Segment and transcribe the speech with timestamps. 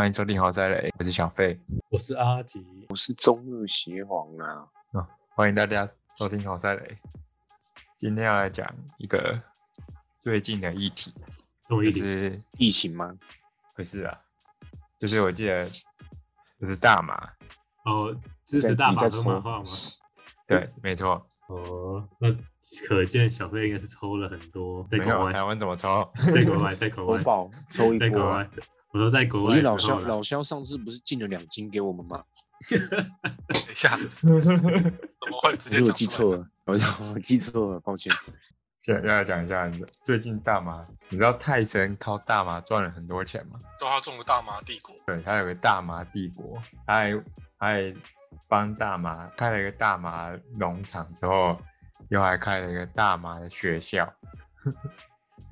[0.00, 4.66] 欢迎收听豪宅雷，我是小费，我是阿吉，我是中日邪皇啊。
[4.92, 5.86] 啊，欢迎大家
[6.18, 6.98] 收听豪宅雷。
[7.96, 8.66] 今天要来讲
[8.96, 9.38] 一个
[10.22, 11.12] 最近的议题，
[11.68, 11.92] 就？
[11.92, 13.14] 是疫情吗？
[13.76, 14.18] 不是啊，
[14.98, 15.68] 就是我记得
[16.58, 17.32] 就是大麻，
[17.84, 19.68] 哦，支持大麻和你在抽马化吗？
[20.46, 22.34] 对，没错，哦，那
[22.88, 26.10] 可见小费应该是抽了很多，在台湾怎么抽？
[26.34, 27.18] 在国外，在国外，
[27.68, 28.08] 抽一波啊！
[28.08, 28.50] 在国外。
[28.92, 32.24] 我说在国我外的记得老肖老肖上次不是进了两斤给我们吗？
[32.68, 35.90] 等一下， 怎么会直接我？
[35.92, 36.44] 记错了？
[36.66, 36.74] 我
[37.14, 38.12] 我记错了，抱歉。
[38.80, 39.70] 现在要来讲一下
[40.02, 43.60] 最近大麻，你知道泰森靠大麻赚了很多钱吗？
[43.78, 47.94] 都他中了大麻帝国，对，他有个大麻帝国，他还他还
[48.48, 51.60] 帮大麻开了一个大麻农场，之后
[52.08, 54.12] 又还开了一个大麻的学校。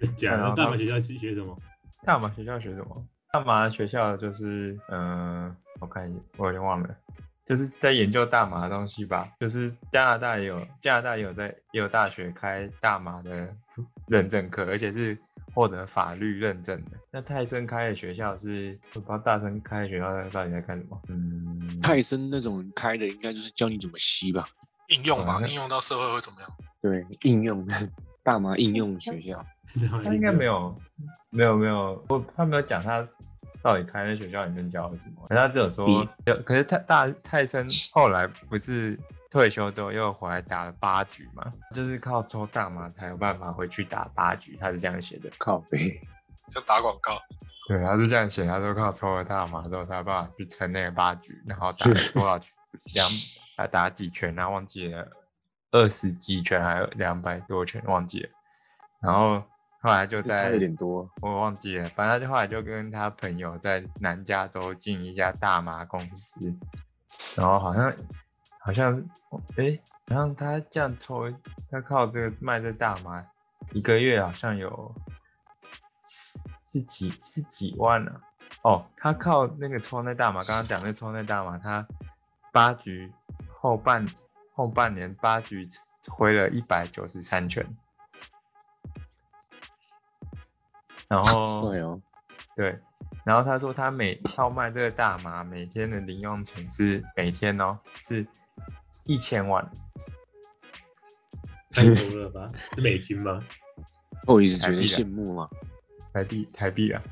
[0.01, 0.39] 真假的？
[0.39, 1.57] 然后大麻学校学学什么？
[2.05, 3.07] 大麻学校学什么？
[3.33, 6.89] 大麻学校就是，嗯、我看一下，我有点忘了，
[7.45, 9.31] 就是在研究大麻的东西吧。
[9.41, 13.55] 就是加拿大也有，加拿大也有在也有大学开大麻的
[14.07, 15.17] 认证课，而且是
[15.55, 16.93] 获得法律认证的。
[17.11, 21.01] 那泰森开的学校是，我不知道大森开的学校到底在干什么。
[21.09, 24.49] 嗯，泰森那种开的，应该就是教你怎么吸吧？
[24.89, 26.51] 应用吧，应用到社会会怎么样？
[26.81, 27.67] 对，应用
[28.23, 29.33] 大麻应用学校。
[29.91, 30.75] 他应该没有，
[31.31, 33.07] 没有没有，我他没有讲他
[33.63, 35.87] 到底开在学校里面教了什么，他只有说
[36.45, 38.99] 可是泰大泰森后来不是
[39.31, 45.31] 退休之后又回来打了八局嘛，就是靠抽大麻才有办法回去打八局，他是这样写的。
[45.37, 45.79] 靠背，
[46.51, 47.21] 就打广告，
[47.69, 52.51] 对，他是这样写，他说靠抽了大麻之后才有办法去撑那个八局，然后打了多少局，
[52.95, 53.07] 两
[53.57, 55.07] 他打几拳，然后忘记了
[55.73, 58.31] 二十几拳还有两百多拳忘记了，
[59.03, 59.43] 然后
[59.81, 61.09] 后来就在差有点多。
[61.21, 66.55] 我忘记了，反正他就后来就跟他朋友在南加州进一家大麻公司，
[67.37, 67.95] 然后好像
[68.61, 69.07] 好像是
[69.57, 71.33] 诶，好像他这样抽，
[71.71, 73.25] 他靠这个卖这大麻，
[73.73, 74.95] 一个月好像有
[76.03, 78.21] 是是几是几万啊？
[78.63, 81.87] 哦，他靠那个抽那大麻，刚刚讲那抽那大麻，他
[82.51, 83.13] 八局
[83.49, 84.05] 后半
[84.55, 85.69] 后半年八局
[86.09, 87.65] 挥了一百九十三拳，
[91.09, 91.73] 然后
[92.55, 92.79] 对，
[93.25, 98.27] 然后他说他每套卖这个大麻，每天的零用钱是每天哦是
[99.05, 99.71] 一千万，
[101.71, 102.51] 太多了吧？
[102.75, 103.43] 是美金吗？
[104.27, 105.51] 我一直觉得台币啊羡慕啊。
[106.13, 107.03] 台币台币啊。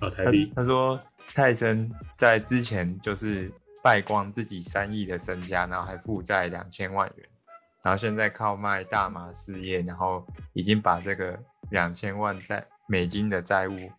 [0.00, 0.52] 哦，台币。
[0.56, 1.00] 他说
[1.34, 3.52] 泰森在之前就是
[3.82, 7.28] 败光自己三亿的身家，然后还负债两千万元，
[7.82, 11.38] 然后现在靠卖大麻事业，然后已经把这个
[11.70, 13.92] 两千万债美金的债务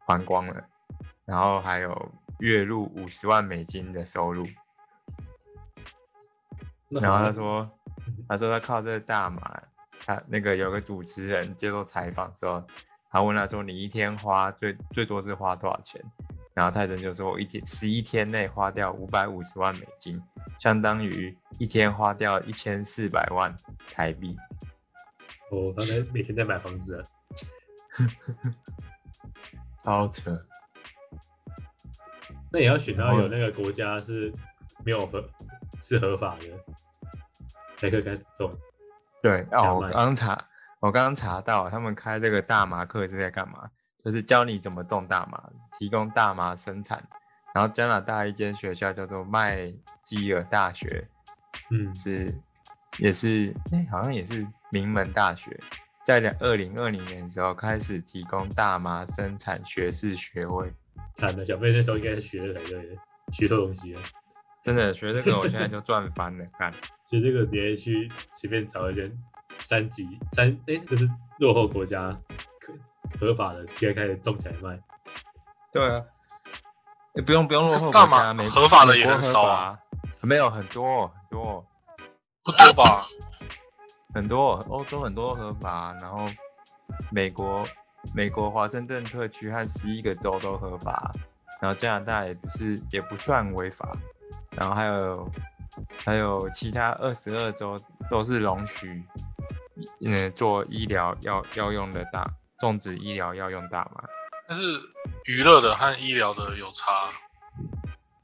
[0.00, 0.64] 还光了，
[1.24, 4.44] 然后还有月入五十万美金的收入。
[6.90, 7.70] 然后他说，
[8.28, 9.62] 他说他靠这个大麻，
[10.04, 12.66] 他那个有个主持人接受采访之后，
[13.08, 16.02] 他问他说你一天花最最多是花多少钱？
[16.54, 20.20] 然后泰森就说我一天十一天内花掉五百五十万美金，
[20.58, 23.56] 相当于一天花掉一千四百万
[23.92, 24.36] 台币。
[25.52, 27.06] 哦，他在每天在买房子啊。
[29.82, 30.46] 超扯！
[32.50, 34.32] 那也要选到有那个国家是
[34.84, 35.24] 没有合
[35.82, 36.46] 是合法的，
[37.76, 38.56] 才可以开始种。
[39.22, 40.44] 对哦，我加卖刚查，
[40.80, 43.70] 我刚刚查到他们开这个大麻课是在干嘛？
[44.04, 47.08] 就是教你怎么种大麻，提供大麻生产。
[47.54, 51.06] 然后加拿大一间学校叫做麦基尔大学，
[51.70, 52.34] 嗯，是
[52.98, 55.60] 也是哎、好像也是名门大学，
[56.04, 60.72] 在两二零二零年的时候开始提供大麻生产学士学位。
[61.14, 62.96] 惨了，小贝那时候应该是学的才对的，
[63.32, 64.00] 学错东西了。
[64.64, 66.72] 真的学这个，我现在就赚翻了，看。
[67.10, 69.12] 学这个直接去随便找一间
[69.58, 71.08] 三级三哎、就是
[71.38, 72.18] 落后国家
[72.58, 72.72] 可
[73.20, 74.80] 合法的，现在开始种起来卖。
[75.72, 76.02] 对啊，
[77.14, 79.78] 也不用不用落后国家，美合法的也很少啊啊，
[80.22, 81.66] 没有很多很多
[82.42, 83.04] 不多吧？
[84.14, 86.28] 很多，欧洲很多合法，然后
[87.10, 87.66] 美国
[88.14, 91.12] 美国华盛顿特区和十一个州都合法，
[91.60, 93.90] 然后加拿大也不是也不算违法，
[94.50, 95.30] 然后还有
[96.04, 97.80] 还有其他二十二州
[98.10, 99.02] 都是容许，
[100.04, 102.22] 嗯，做医疗药药用的大
[102.58, 104.04] 种植医疗药用大麻，
[104.46, 104.62] 但是
[105.24, 107.08] 娱乐的和医疗的有差，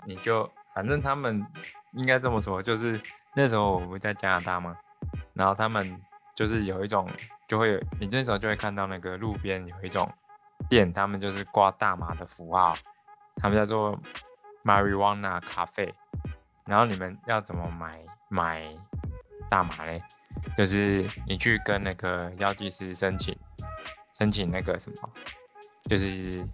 [0.05, 1.46] 你就反正他们
[1.93, 3.00] 应该这么说，就是
[3.35, 4.76] 那时候我不是在加拿大嘛，
[5.34, 6.00] 然后他们
[6.34, 7.08] 就是有一种
[7.46, 10.10] 就会有，你那时候就会看到那个路边有一种
[10.69, 12.76] 店，他们就是挂大麻的符号，
[13.37, 13.99] 他们叫做
[14.64, 15.94] marijuana 咖啡。
[16.64, 18.62] 然后你们要怎么买买
[19.49, 20.02] 大麻嘞？
[20.56, 23.37] 就是你去跟那个药剂师申请
[24.12, 25.11] 申请那个什么，
[25.84, 26.46] 就是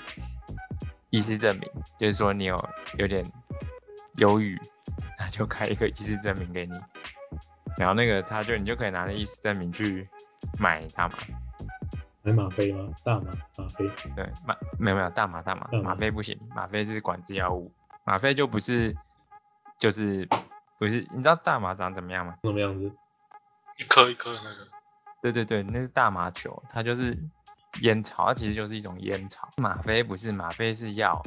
[1.11, 1.69] 医师证明，
[1.99, 3.25] 就是说你有有点
[4.17, 4.59] 忧郁，
[5.19, 6.73] 他就开一个医师证明给你，
[7.77, 10.09] 然后那个他就你就可以拿那意思证明去
[10.59, 11.15] 买大麻。
[12.23, 12.89] 买吗啡吗？
[13.05, 13.87] 大麻吗啡？
[14.17, 17.71] 对，吗没有没有大麻大麻吗啡不行，吗啡是管制药物，
[18.05, 18.97] 吗啡就不是
[19.79, 20.27] 就是
[20.79, 22.39] 不是，你知道大麻长怎么样吗？
[22.43, 22.91] 什么样子？
[23.79, 24.67] 一颗一颗的那个，
[25.21, 27.19] 对对对，那是大麻球，它就是
[27.83, 29.51] 烟草，它其实就是一种烟草。
[29.59, 31.23] 吗啡不是，吗啡是药，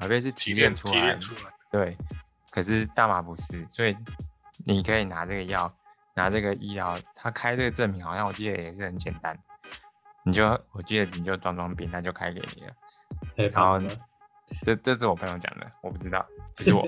[0.00, 1.96] 吗啡是提提炼炼出来的，炼出来，对。
[2.50, 3.96] 可是大麻不是，所以
[4.64, 5.72] 你可以拿这个药，
[6.14, 9.38] 拿这个医疗，他开这个证明好像我记得也是很简单，
[10.24, 12.72] 你就我记得你就装装病，他就开给你了。
[13.36, 13.90] 太然后胖了。
[14.62, 16.24] 这这是我朋友讲的，我不知道，
[16.54, 16.86] 不是我。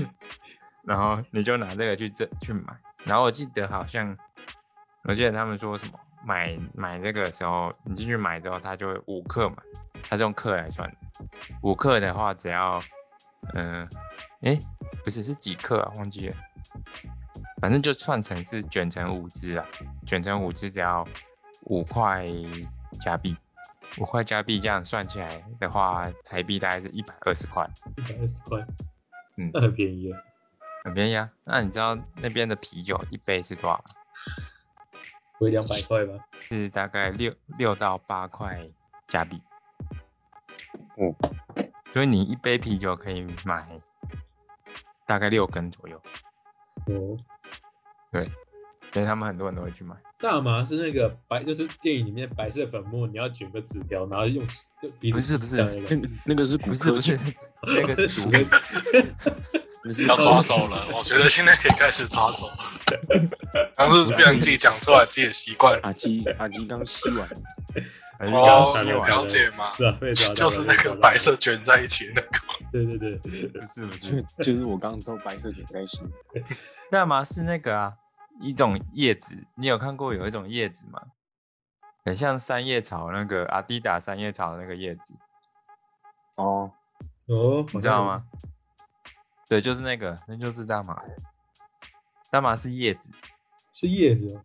[0.84, 4.16] 然后你就拿这个去这去买，然后我记得好像，
[5.04, 9.56] 我记得他们说什么买买这个的时候，你进去买之后，它就会五克嘛，
[10.08, 10.96] 它是用克来算的，
[11.62, 12.80] 五克的话只要，
[13.54, 13.88] 嗯、
[14.42, 14.60] 诶，
[15.04, 15.92] 不是是几克啊？
[15.96, 16.36] 忘记了，
[17.60, 19.66] 反正就串成是卷成五支啊，
[20.06, 21.06] 卷成五支只要
[21.62, 22.26] 五块
[23.00, 23.36] 加币，
[23.98, 28.66] 五块加币这样算起来的话，台币大概是一百二十块，一百二十块，
[29.36, 30.20] 嗯那很便宜啊。
[30.84, 31.30] 很便宜啊。
[31.44, 33.84] 那你知道那边的啤酒一杯是多少吗？
[35.38, 36.24] 不会两百块吧？
[36.40, 38.68] 是大概六六到八块
[39.06, 39.42] 加币。
[40.96, 41.14] 哦，
[41.92, 43.66] 所以你一杯啤酒可以买
[45.06, 45.96] 大概六根左右。
[46.86, 47.16] 哦，
[48.12, 48.30] 对，
[48.92, 49.96] 所以他们很多人都会去买。
[50.18, 54.44] 大麻是那个白，就是电影里面白色粉末，你要卷个纸条，然后用
[54.82, 55.96] 用鼻子不是不是那个。
[55.96, 57.18] 那那个是骨不是不是，，
[57.62, 58.30] 那个是毒
[60.06, 62.56] 要抓走了，我觉得现在可以开始抓走了。
[63.76, 65.78] 刚是不想自己讲出来自己的习惯。
[65.82, 67.28] 阿基阿基刚吸完，
[68.20, 69.72] 哦吸完了解吗？
[69.76, 71.36] 是啊，被抓到就是那个白色。
[71.36, 72.28] 卷在一起的那个。
[72.72, 76.02] 对 对对，不是不， 就是就是我刚刚知道白色卷在一起，
[76.90, 77.94] 大麻是那个啊，
[78.40, 79.36] 一种叶子。
[79.54, 81.00] 你有看过有一种叶子吗？
[82.04, 85.14] 很像三叶草那个阿迪达三叶草的那个叶子，
[86.36, 86.72] 哦，
[87.26, 88.24] 哦，你知道吗？
[89.48, 90.96] 对，就是那个，那就是大麻。
[92.30, 93.10] 大麻是叶子，
[93.72, 94.44] 是叶子哦，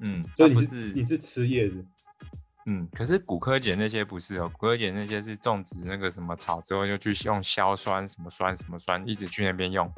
[0.00, 1.84] 嗯，所以你是是你是吃叶子，
[2.66, 9.92] 嗯，可是骨科碱那些不是哦，骨科碱那些是种植那个什么草之后，就去用硝酸什么酸什么酸，一直去那边用，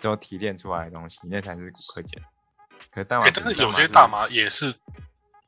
[0.00, 2.22] 之后提炼出来的东西，那才是骨科碱。
[2.90, 4.74] 可是大但是有些大麻也是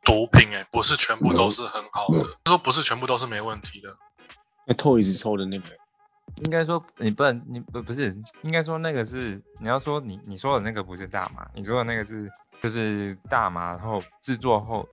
[0.05, 3.97] 毒品、哎，不是全部都是很好的， 说不是全部都是没问题的。
[4.67, 5.67] 那 Toys 抽的那个，
[6.45, 12.31] 应该说你不能，你不不是，应该说那个是你要说你你说的那个不是大麻，你说的那个是
[12.63, 14.89] 就是大麻后制作后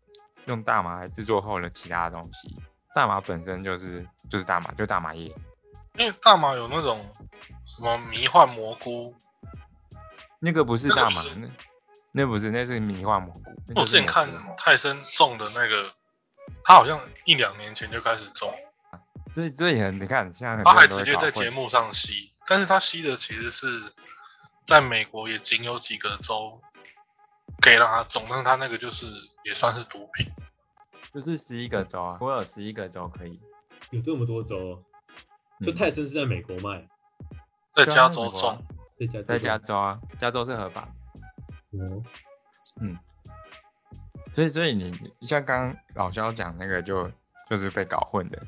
[0.50, 2.56] 用大麻来制作后的其他的东西。
[2.96, 5.34] 大麻本身就是就是大麻，就大麻叶。
[5.94, 7.06] 因为大麻有那种
[7.66, 9.16] 什么迷幻蘑菇，
[10.40, 11.48] 那个不是大麻那
[12.12, 13.44] 那不是，那是迷幻蘑菇。
[13.76, 15.94] 我就是之前看泰森种的那个，
[16.64, 18.52] 他好像一两年前就开始种，
[19.32, 23.94] 所以这也很你看，现在很他还直接在节目上吸，但是他吸的其实是
[24.66, 26.60] 在美国也仅有几个州
[27.62, 29.08] 可以让他种，但是他那个就是
[29.44, 30.32] 也算是毒品。
[31.14, 33.40] 就是十一个州啊，我有十一个州可以。
[33.90, 34.84] 有这么多州哦，
[35.66, 36.88] 就嗯泰森是在美国卖，
[37.74, 38.56] 在加州种，
[39.00, 40.88] 在加在加州啊，加州是合法
[41.72, 41.84] 的。
[41.84, 42.04] 哦，
[44.34, 47.12] 所以，所以你你像刚刚老肖讲那个就
[47.50, 48.40] 就是被搞混的，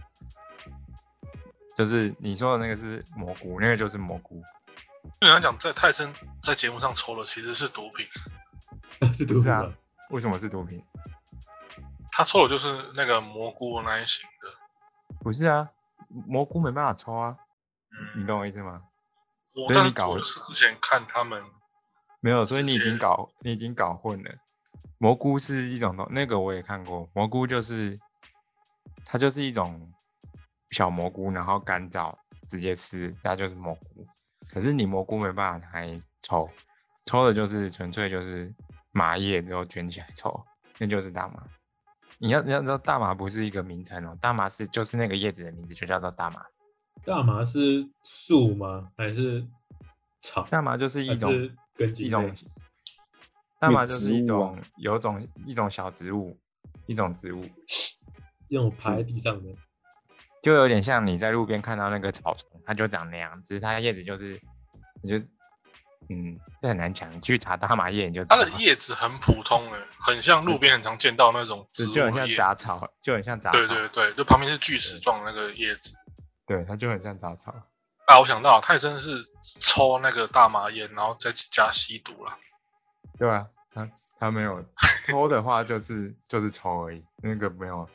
[1.75, 4.35] 就是你说的那个是蘑菇，那个就是蘑菇，
[5.21, 6.13] 因为他讲在泰森
[6.43, 8.05] 在节目上抽的其实是毒品，
[9.13, 9.71] 是毒不是啊？
[10.09, 10.83] 为什么是毒品？
[12.11, 15.15] 他抽的就是那个蘑菇那一型的。
[15.19, 15.69] 不是啊，
[16.09, 17.37] 蘑菇没办法抽啊，
[18.15, 18.81] 你嗯，懂我意思吗？
[19.53, 21.43] 我但是所以你搞我就是之前看他们，
[22.19, 24.31] 没有，所以你已经搞你已经搞混了。
[24.97, 27.99] 蘑菇是一种东，那个我也看过，蘑菇就是
[29.05, 29.91] 它就是一种
[30.69, 32.15] 小蘑菇，然后干燥
[32.47, 34.05] 直接吃，它就是蘑菇。
[34.49, 36.49] 可是你蘑菇没办法拿来抽，
[37.05, 38.53] 抽的就是纯粹就是
[38.91, 40.45] 麻叶之后卷起来抽，
[40.77, 41.43] 那就是大麻。
[42.17, 46.45] 你要你要知道，大麻不是一个名称哦，大麻是就是那个叶子的名字，就叫做大麻。
[47.03, 48.91] 大麻是树吗？
[48.95, 49.47] 还是
[50.21, 50.43] 草？
[50.51, 52.31] 大麻就是一种是根茎一种
[53.59, 56.37] 大麻就是一种有种一种小植物，
[56.85, 57.43] 一种植物。
[58.49, 59.49] 那种爬在地上的，
[60.43, 64.39] 就有点像你在路边看到那个草丛，它就长那样，只是它的叶子就是，
[65.01, 65.25] 你就，
[66.09, 67.11] 嗯，这很难讲。
[67.15, 72.35] 你去查大麻叶，你就它的叶子很普通诶，很像路边很常见到那种植就就很像。
[72.35, 73.57] 杂草，就很像杂草。
[73.57, 75.93] 对对对，就旁边是锯齿状那个叶子。
[76.45, 77.53] 对，它就很像杂草。
[78.07, 79.23] 啊，我想到泰森是
[79.61, 82.37] 抽那个大麻烟，然后再加吸毒了。
[83.17, 83.87] 对啊，他
[84.19, 84.65] 他没有
[85.07, 87.87] 抽的话，就是就是抽而已，那个没有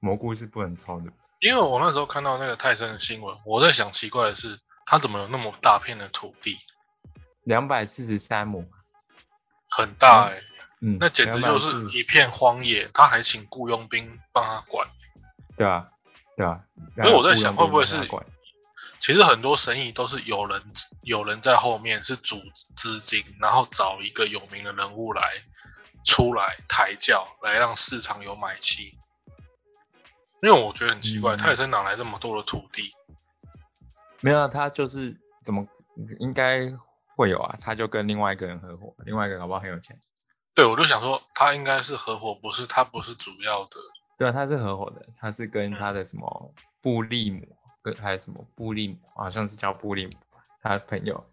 [0.00, 1.12] 蘑菇是不能抽的。
[1.38, 6.56] 因为我那时候看到那个泰森的新闻，我在想奇怪的是，他怎么有那么大片的土地，
[7.44, 8.68] 两百四十三亩，
[9.70, 10.40] 很大哎、
[10.80, 12.90] 嗯，那简直就是一片荒野。
[12.94, 14.88] 他还请雇佣兵帮他管。
[15.56, 15.90] 对啊，
[16.36, 16.64] 对啊。
[16.96, 17.98] 所以我在想，会不会是
[19.00, 20.62] 其实很多生意都是有人
[21.02, 22.36] 有人在后面是主
[22.76, 25.22] 资金，然后找一个有名的人物来
[26.04, 28.96] 出来抬轿，来让市场有买气。
[30.40, 32.94] 因为我觉得很奇怪，嗯泰森哪来这么多的土地？
[34.20, 34.48] 没有啊？
[34.48, 35.66] 他就是怎么
[36.20, 36.60] 应该
[37.16, 37.58] 会有啊？
[37.60, 39.98] 他就跟另外一个人合伙，另外一个人搞不好很有钱。
[40.54, 43.80] 对，我就想说，他应该是合伙，不是他不是主要的。
[44.18, 50.12] 对啊，他是合伙的，他是跟他的什么布利姆，跟还是什么布利姆，好像是叫布利姆，
[50.62, 51.24] 他的朋友，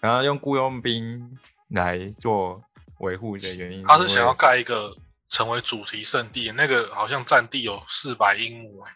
[0.00, 1.38] 然后用雇佣兵
[1.68, 2.62] 来做
[3.00, 4.96] 维护的原因，他是想要盖一个
[5.28, 8.92] 成为主题圣地，那个好像占地有四百英亩、欸，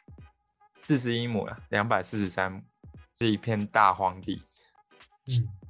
[0.79, 2.63] 四十英亩啊，两百四十三亩，
[3.13, 4.41] 是一片大荒地。
[5.27, 5.62] 嗯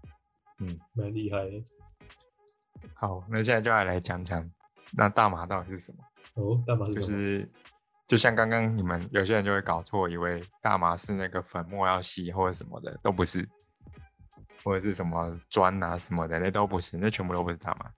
[0.63, 1.65] 嗯，蛮厉害的。
[2.95, 4.49] 好，那现在就要来讲讲，
[4.93, 6.05] 那大麻到底是什么？
[6.35, 7.19] 哦，大麻是就什么？
[7.19, 7.53] 是
[8.07, 13.49] 就像刚刚你们有些人就会搞错，以为大麻是那个粉末要吸或者什么的，都不是，
[14.63, 17.91] 或者是什么砖啊什么的，那都不是，那全部都不是大麻。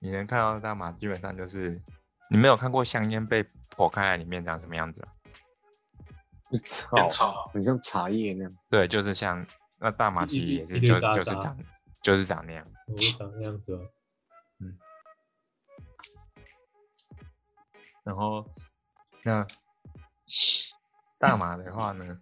[0.00, 1.80] 你能看到的大麻，基本上就是
[2.30, 3.42] 你没有看过香烟被
[3.74, 5.08] 剖开来里面长什么样子吗？
[6.64, 7.50] 草烟草。
[7.52, 8.54] 很像茶叶那样。
[8.68, 9.46] 对，就是像
[9.84, 11.54] 那大麻其实也是就就是长
[12.00, 12.66] 就是长那样。
[12.86, 13.90] 哦，长那样子哦。
[18.02, 18.48] 然后
[19.24, 19.46] 那
[21.20, 22.18] 大麻的话呢，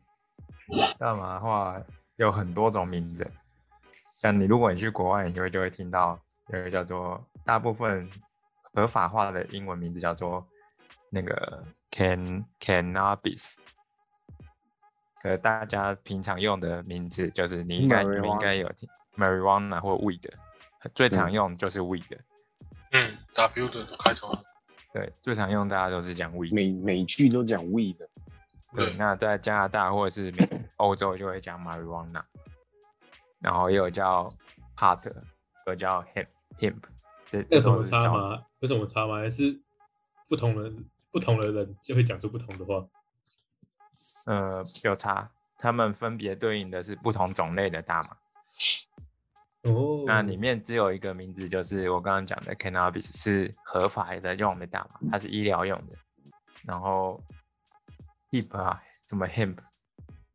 [0.99, 1.81] 大麻的话
[2.17, 3.31] 有很多种名字，
[4.17, 8.11] 像你如果你去国外，你就会就会听到有一个叫做大部分
[8.73, 10.49] 合法化的英文名字叫做
[11.11, 13.55] 那个 can cannabis，
[15.23, 20.21] 可是大家平常用的名字就是你应该你们应该有听 marijuana 或 weed，
[20.97, 22.19] 最常用就是 weed，、
[22.91, 24.37] 嗯，W 的开头，
[24.93, 26.53] 对，最常用大家都是讲 weed。
[26.53, 28.09] 每每句都讲 weed 的，
[28.75, 30.49] 对，那在加拿大或者是美
[30.79, 32.21] 欧洲就会讲 marijuana，
[33.39, 34.25] 然后也有叫
[34.77, 35.09] pot，
[35.69, 36.27] 有叫 hemp
[36.59, 36.83] hemp，
[37.29, 38.43] 这有什么差吗？
[38.59, 39.21] 有什么差吗？
[39.21, 39.57] 还是
[40.29, 42.85] 不同人不同的人就会讲出不同的话？
[44.27, 44.43] 呃
[44.85, 48.17] 有差，他们分别对应的是不同种类的大麻。
[49.63, 55.97] 哦，那里面只有一个名字，就是我刚刚讲的 cannabis 是合法的用的大麻，它是医疗用的。
[56.65, 57.23] 然后
[58.31, 59.59] hemp 啊，什么 hemp，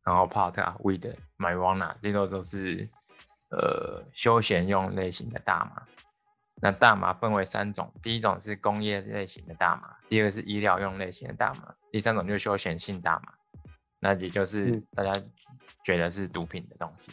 [0.02, 2.88] 然后 pot 啊，weed、marijuana 这都都是
[3.50, 5.86] 呃休闲用类型的大麻。
[6.60, 13.34] 那大麻分为三种，第一种是工业类型的大麻，第二个是医疗用类型的大麻，第三种就是休闲性大麻，
[14.00, 15.12] 那也就是嗯大家
[15.84, 17.12] 觉得是毒品的东西。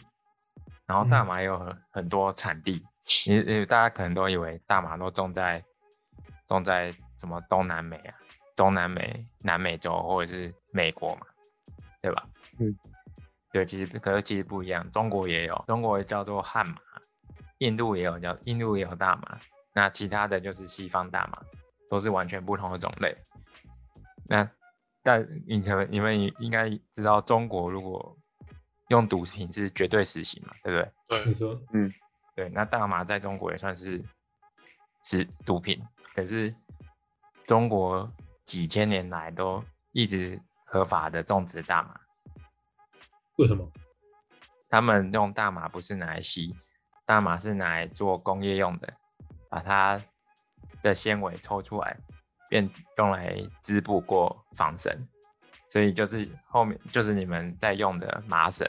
[0.86, 2.84] 然后大嗯麻也有很很多产地，
[3.26, 5.64] 你你大家可能都以为大麻都种在
[6.46, 8.14] 种在什么东南美啊、
[8.54, 11.26] 中南美、南美洲或者是美国嘛，
[12.00, 12.28] 对吧？
[12.60, 12.62] 嗯，
[13.52, 16.76] 对，其实可是其实不一样，中国也有，中国叫做汉麻，
[17.58, 19.40] 印度也有叫印度也有大麻，
[19.74, 21.42] 那其他的就是西方大麻，
[21.90, 23.16] 都是完全不同的种类。
[24.28, 24.48] 那
[25.06, 28.18] 但你可能你们应该知道，中国如果
[28.88, 30.92] 用毒品是绝对死刑嘛，对不对？
[31.06, 31.94] 对你说，嗯
[32.34, 34.04] 对，那大麻在中国也算是
[35.04, 35.80] 是毒品，
[36.12, 36.52] 可是
[37.46, 38.12] 中国
[38.44, 42.00] 几千年来都一直合法的种植大麻。
[43.36, 43.70] 为什么？
[44.68, 46.56] 他们用大麻不是拿来吸，
[47.04, 48.92] 大麻是拿来做工业用的，
[49.48, 50.02] 把它
[50.82, 51.96] 的纤维抽出来，
[52.48, 55.08] 变用来织布过纺绳，
[55.68, 58.66] 所以就是后面就是你们在用的麻绳，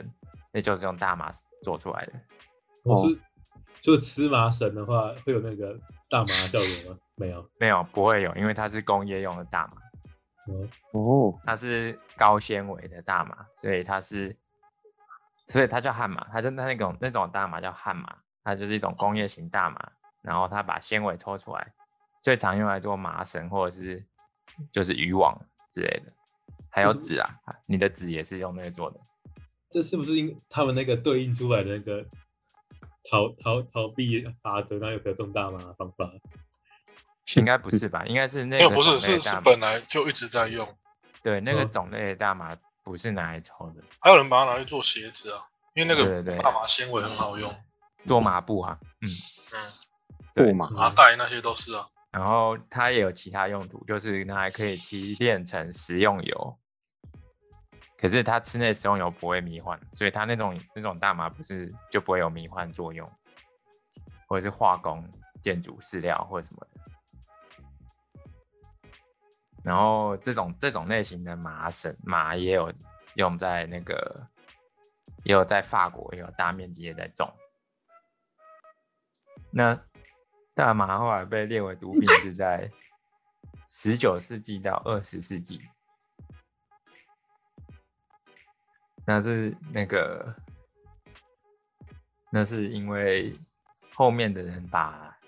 [0.52, 1.32] 那就是用大麻
[1.64, 2.14] 做出来的。
[2.84, 3.06] 哦
[3.80, 5.80] 就吃麻绳的话，会有那个
[6.10, 7.00] 大麻的效果吗？
[7.16, 7.50] 没有。
[7.60, 9.78] 没有，不会有，因为它是工业用的大麻。
[10.48, 10.68] 哦，
[11.00, 14.36] 哦，它是高纤维的大麻，所以它是，
[15.48, 19.92] 所以它叫汉麻，它就那种那种大麻叫汉麻，它就是一种工业型大麻，
[20.22, 21.74] 然后它把纤维抽出来，
[22.28, 24.06] 最常用来做麻绳或者是
[24.70, 26.12] 就是渔网之类的，
[26.70, 29.00] 还有纸啊，你的纸也是用那个做的。
[29.70, 32.04] 这是不是因他们那个对应出来的那个
[33.10, 36.12] 逃逃逃避法则，然后有个种大麻的方法？
[37.38, 38.06] 应该不是吧？
[38.06, 40.68] 应该是那个不是，是是本来就一直在用，
[41.24, 47.56] 对那个嗯种类的大麻不是拿来抽的，还有人把它拿去做鞋子啊，因为那个大麻纤维很好用，
[48.06, 49.08] 做麻布啊，嗯，
[50.36, 51.88] 嗯，破嘛，嗯麻袋那些都是啊。
[52.12, 56.58] 然后它也有其他用途，就是它还可以提炼成食用油。
[57.98, 63.12] 可是它吃那食用油不会迷幻，所以它那种那种大麻不是就不会有迷幻作用，
[64.28, 65.10] 或者是化工、
[65.42, 66.82] 建筑饲料或者什么的。
[69.64, 72.72] 然后这种这种类型的麻绳麻也有
[73.16, 74.30] 用在那个，
[75.24, 77.34] 也有在法国也有大面积的在种。
[79.50, 79.87] 那
[80.58, 82.72] 大麻后来被列为毒品是在
[83.68, 85.62] 十九世纪到二十世纪，
[89.06, 90.36] 那是那个，
[92.32, 93.40] 那是因为
[93.94, 95.20] 后面的人把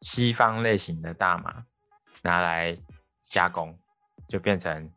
[0.00, 1.64] 西方类型的大麻
[2.22, 2.76] 拿来
[3.22, 3.78] 加工，
[4.26, 4.90] 就变成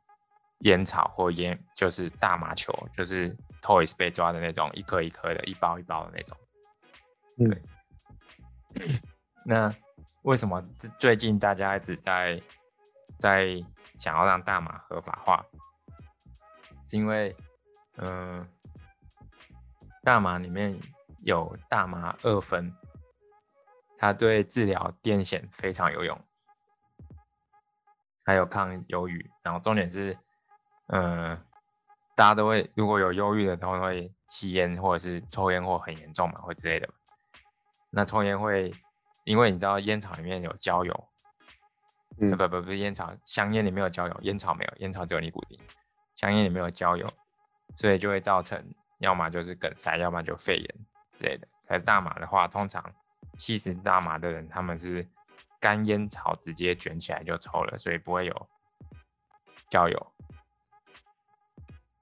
[0.61, 6.35] 烟草或烟，就是大麻球，就是 Toys 被抓的那种一颗一颗的，一包一包的那种。
[7.37, 7.49] 嗯
[8.73, 8.99] 对。
[9.49, 9.73] 那
[10.21, 10.63] 为什么
[10.99, 12.39] 最近大家一直在
[13.17, 13.47] 在
[13.97, 15.43] 想要让大麻合法化？
[16.85, 17.35] 是因为，
[17.97, 18.47] 嗯、
[20.03, 20.79] 大麻里面
[21.23, 22.75] 有大麻二酚，
[23.97, 26.21] 它对治疗癫痫非常有用，
[28.23, 29.31] 还有抗忧郁。
[29.41, 30.15] 然后重点是，
[30.89, 31.43] 嗯、
[32.15, 36.87] 大家都会如果有忧郁的，都会吸烟或者是抽烟或很严重嘛，或之类的。
[37.89, 38.71] 那抽烟会，
[39.29, 41.07] 因为你知道烟草里面有焦油，
[42.17, 45.59] 嗯呃不不不是烟草，香烟里面有焦油，烟草没有，烟草只有尼古丁，
[46.15, 47.13] 香烟里面有焦油，
[47.75, 50.75] 所以就会造成要么就是梗塞，要么就肺炎
[51.15, 51.47] 之类的。
[51.67, 52.95] 可是大麻的话，通常
[53.37, 55.07] 吸食大麻的人，他们是
[55.59, 58.49] 干烟草直接卷起来就抽了，所以不会有
[59.69, 60.11] 焦油。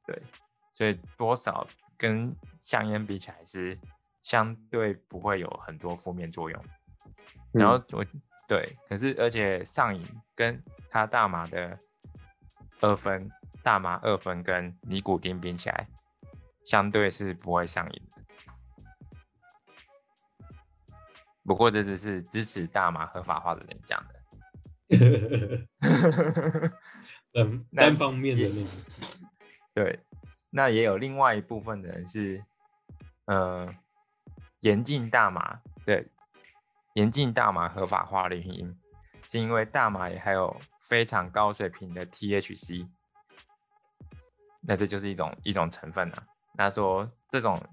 [0.06, 0.24] 对，
[0.72, 3.78] 所以多少跟香烟比起来是
[4.22, 6.64] 相对不会有很多负面作用。
[7.52, 8.06] 然后我
[8.48, 10.06] 对，可是而且上瘾
[10.36, 11.80] 跟他大麻的
[12.80, 13.30] 二分、
[13.64, 15.88] 大麻二分跟尼古丁比起来，
[16.64, 18.22] 相对是不会上瘾的。
[21.44, 24.16] 不过这只是支持大麻合法化的人讲的。
[27.34, 28.70] 嗯，那单方面的那种。
[29.74, 30.00] 对，
[30.50, 32.44] 那也有另外一部分的人是，
[33.26, 33.76] 呃，
[34.62, 36.06] 严禁大麻的
[36.98, 38.76] 严禁大麻合法化的原因，
[39.28, 42.88] 是因为大麻也还有非常高水平的 THC，
[44.62, 46.24] 那这就是一种一种成分啊。
[46.56, 47.64] 那说这种，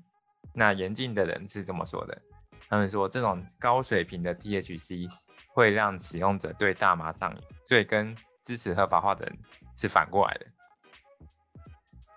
[0.52, 2.20] 那严禁的人是这么说的，
[2.68, 5.10] 他们说这种高水平的 THC
[5.54, 9.38] 会让使用者对大麻上瘾，所以跟支持合法化的人
[9.74, 10.46] 是反过来的。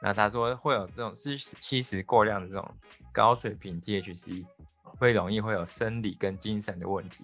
[0.02, 2.76] 那他说会有这种吸吸食过量的这种
[3.13, 4.46] 高水平 THC，
[4.99, 7.23] 会容易会有生理跟精神的问题，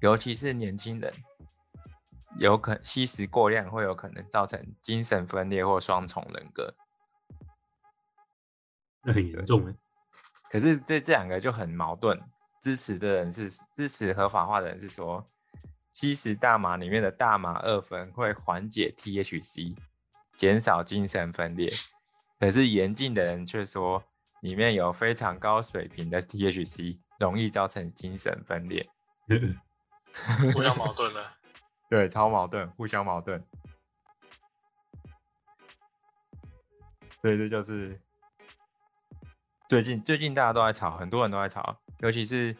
[0.00, 1.12] 尤其是年轻人，
[2.38, 6.74] 有可吸食过量会有可能造成精神分裂或双重人格。
[9.02, 9.74] 那很严重哎。
[10.48, 12.20] 可是这这两个就很矛盾，
[12.60, 15.26] 支持的人是支持合法化的人是说，
[15.92, 19.76] 吸食大麻里面的大麻二酚会缓解 THC，
[20.36, 21.70] 减少精神分裂。
[22.38, 24.04] 可是严禁的人却说，
[24.42, 28.90] 里面有非常高水平的 THC，容易造成精神分裂。
[30.52, 31.38] 互相矛盾了。
[31.88, 33.44] 对，超矛盾，互相矛盾。
[37.20, 38.00] 所以这就是
[39.68, 42.56] 最近最近大家都在吵，很多人都在吵，尤其是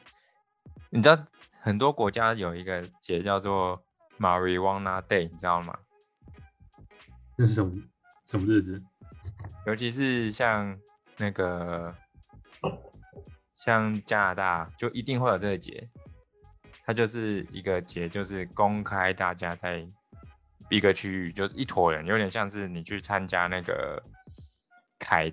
[0.91, 1.25] 你知道
[1.61, 3.85] 很多国家有一个节叫做
[4.21, 5.81] Marijuana Day，你知道吗？
[7.37, 7.83] 那是什么
[8.25, 8.81] 什么日子？
[9.67, 10.79] 尤其是像
[11.23, 11.95] 那个
[13.53, 15.89] 像加拿大，就一定会有这个节，
[16.85, 19.87] 它就是一个节，就是公开大家在
[20.69, 24.03] 一个区域，就是一坨人，有点像是你去参加那个
[24.99, 25.33] 凯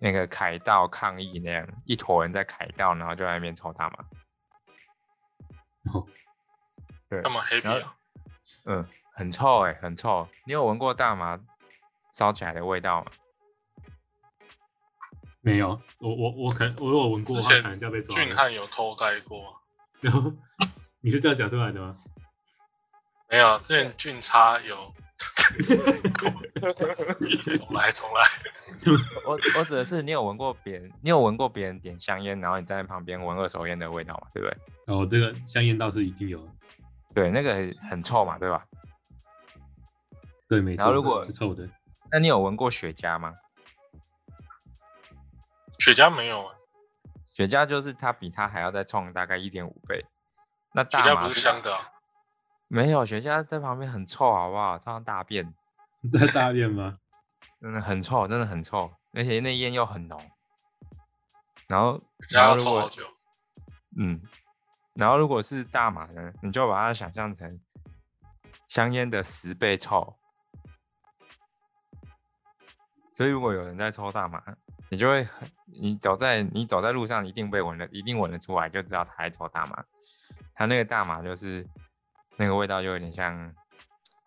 [0.00, 4.04] 那个凯道抗议那样，一坨人在凯道，然后就在那边抽大麻。
[5.92, 6.04] 哦，
[7.08, 7.96] 对那，么黑皮啊，
[8.64, 10.28] 嗯，很臭哎、很臭。
[10.46, 11.38] 你有闻过大麻
[12.12, 13.12] 烧起来的味道吗？
[15.40, 18.26] 没有，我我我可能我如果闻过的话，之前可能就要被抓了。
[18.26, 19.56] 俊汉有偷带过，
[20.00, 20.32] 然 后
[21.00, 21.96] 你是这样讲出来的吗？
[23.30, 24.76] 没有，之前俊差有
[27.56, 28.24] 重来重来，
[29.26, 34.56] 我我指的是你有闻过别人，你有闻过别人点香烟，然后你站在旁边闻二手烟的味道嘛，对不对？
[34.86, 36.52] 哦，这个香烟倒是一定有的，
[37.14, 38.66] 对，那个很很臭嘛，对吧？
[40.48, 40.84] 对，没错。
[40.84, 41.68] 然后如果是臭的，
[42.10, 43.34] 那你有闻过雪茄吗？
[45.78, 46.54] 雪茄没有啊，
[47.24, 50.04] 雪茄就是它比它还要再冲大概一点五倍。
[50.72, 51.92] 那大麻不是香的、啊，
[52.68, 54.78] 没有雪茄在旁边很臭，好不好？
[54.78, 55.54] 超像大便，
[56.12, 56.98] 在大便吗？
[57.60, 60.30] 真的很臭，真的很臭，而且那烟又很浓。
[61.66, 63.02] 然后，雪茄要然后如果抽好久。
[63.96, 64.22] 嗯，
[64.94, 67.60] 然后如果是大麻呢，你就把它想象成
[68.66, 70.16] 香烟的十倍臭。
[73.14, 74.44] 所以如果有人在抽大麻，
[74.90, 79.84] 你就会很，你走在你走在路上，一定被闻得，一定闻得出来，就知道他在抽大麻。
[80.54, 81.66] 他那个大麻就是
[82.36, 83.54] 那个味道，就有点像，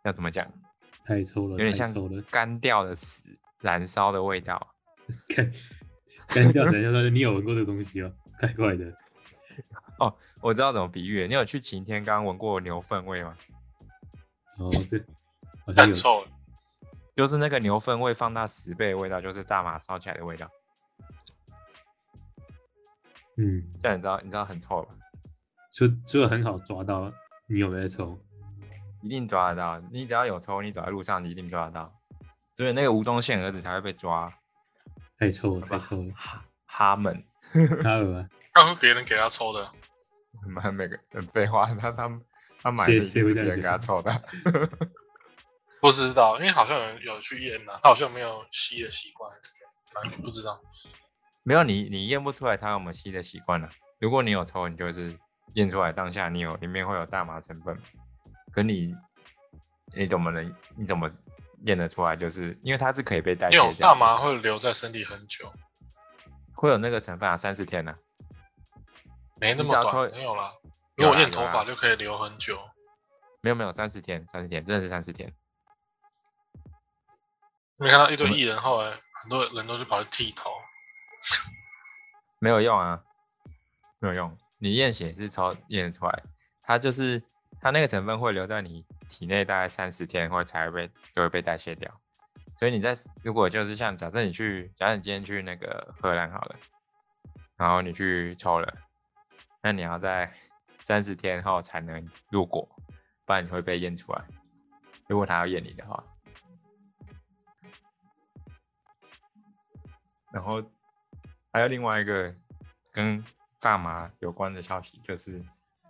[0.04, 0.52] 要怎么讲，
[1.06, 1.94] 太臭了，有点像。
[2.30, 4.74] 干掉的屎燃烧的味道。
[5.28, 5.52] 干
[6.28, 6.82] 干掉谁？
[6.84, 8.12] 说你有闻过这个东西吗？
[8.40, 8.94] 怪怪的。
[10.00, 13.38] 哦我知道怎么比喻了，你有去晴天刚闻过牛粪味吗？
[14.58, 15.04] 哦，对，
[15.66, 15.88] 好像有。
[15.88, 16.26] 很臭，
[17.16, 20.50] 就是那个牛粪味放大十倍的味道，就是大麻烧起来的味道。
[23.42, 24.94] 嗯，这样你知道，你知道很臭吧？
[25.72, 27.12] 就就很好抓到
[27.48, 28.20] 你有没有在抽。
[29.02, 29.80] 一定抓得到。
[29.92, 31.92] 你只要有抽，你走在路上，你一定抓得到。
[32.54, 34.32] 所以那个吴宗宪儿子才会被抓。
[35.18, 36.14] 太臭了，太臭了。
[36.14, 37.26] 哈哈们，
[37.82, 38.30] 他有吗？
[38.54, 39.72] 那是别人给他抽的，
[40.46, 42.20] 买每个很废话，他他
[42.62, 44.12] 他买的是别人给他抽的。
[45.82, 49.32] 不知道，因为好像有人有去验呐、他好像没有吸的习惯，
[49.96, 50.62] 反正不知道。
[51.44, 53.70] 没有你，你验不出来他有没有吸的习惯了。
[54.00, 55.18] 如果你有抽，你就是
[55.54, 57.82] 验出来当下你有里面会有大麻成分，
[58.52, 58.96] 可你
[59.96, 61.12] 你怎么能你怎么
[61.66, 62.16] 验得出来？
[62.16, 65.52] 就是因为它是可以被代谢掉的，大麻会留在身体很久，
[66.54, 67.98] 会有那个成分啊，三十天呢、
[69.36, 70.54] 没那么短，没有啦。
[70.96, 72.60] 因为我有啦有啦验头发就可以留很久，
[73.42, 75.34] 没有没有，三十天，三十天，真的是三十天。
[77.80, 78.92] 没看到一堆艺人后来
[79.24, 80.52] 很多人都去跑去剃头，
[82.40, 83.04] 没有用啊，
[84.00, 84.38] 没有用。
[84.58, 86.24] 你验血是抽验出来，
[86.62, 87.24] 它就是
[87.60, 92.00] 它那个成分会留在你体内大概三十天，或才会被就会被代谢掉。
[92.58, 96.56] 所以你在如果就是像假设你去，假设你今天去那个荷兰好了，
[97.56, 98.78] 然后你去抽了，
[99.62, 100.32] 那你要在
[100.78, 102.70] 三十天后才能入果，
[103.26, 104.26] 不然你会被验出来。
[105.08, 106.04] 如果他要验你的话，
[110.32, 110.62] 然后
[111.52, 112.34] 还有另外一个
[112.92, 113.24] 跟
[113.60, 115.44] 大麻有关的消息，就是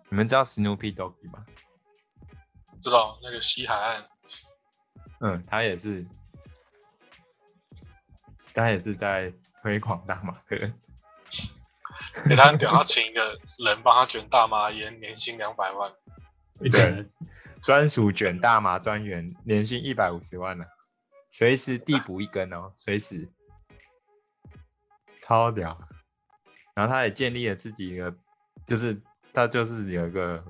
[0.10, 1.46] 你们知道 Snoopy Doggy 吗？
[2.82, 4.10] 知道那个西海岸
[5.20, 6.06] 嗯，他也是，
[8.54, 10.74] 他也是在推广大麻的人。
[12.26, 15.94] 给他很屌，他请一个人帮他卷大麻烟，年薪两百万，
[16.60, 17.08] 对
[17.62, 20.66] 专属卷大麻专员，年薪一百五十万呢、
[21.30, 23.30] 随时递补一根哦，随时，
[25.32, 25.80] 超屌。
[26.74, 28.14] 然后他也建立了自己一个，
[28.68, 29.02] 就是
[29.34, 30.44] 他就是有一个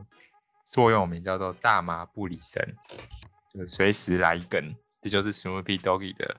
[0.65, 2.75] 座右铭叫做“大麻不离身”，
[3.53, 6.37] 就是随时来一根，这就是 Snoopy Doggy 的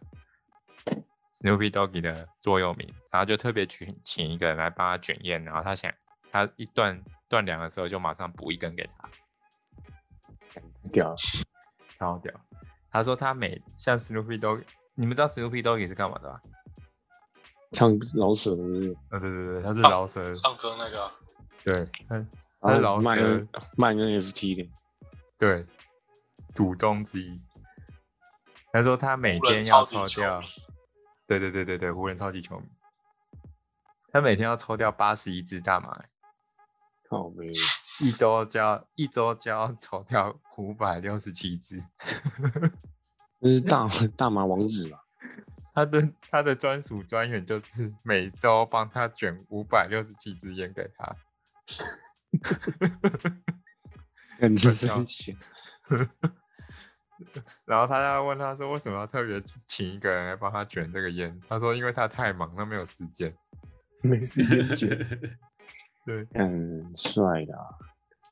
[1.33, 2.92] Snoopy Doggy 的座右铭。
[3.12, 5.92] 然后就特别请请一个人来帮他卷烟，然后他想
[6.33, 9.09] 他一断断粮的时候就马上补一根给他。
[10.90, 11.16] 屌了，
[11.96, 12.33] 超屌！
[12.90, 16.42] 他说他每像 Snoopy Dog，你们知道 Snoopy Doggy 是干嘛的吧？
[17.72, 21.04] 唱老舍的那个，呃，对对对，他是唱饶舌，唱歌那个。
[21.04, 21.12] 啊
[21.64, 22.26] 对，他
[22.61, 24.68] 他是饶后卖舌 N，卖 NFT 的，
[25.38, 25.64] 对，
[26.54, 27.40] 祖宗之一。
[28.72, 30.42] 他说他每天要抽掉，
[31.26, 32.66] 对对对对对，湖人超级球迷，
[34.11, 36.04] 他每天要抽掉八十一支大麻，
[37.08, 37.46] 靠没
[38.00, 41.85] 一周就要一周就要抽掉五百六十七支。
[43.38, 45.01] 那是大 大麻王子吧？
[45.74, 51.16] 他的他的专属专员就是每周帮他卷五百六十七支烟给他。
[54.40, 54.72] 很真
[55.06, 55.37] 闲，
[57.64, 61.40] 然后他要问他说为什么要特别请一个人来帮他卷这个烟？
[61.48, 63.32] 他说因为他太忙，他没有时间。
[64.02, 64.98] 没时间卷，
[66.04, 67.64] 对，很帅的啊，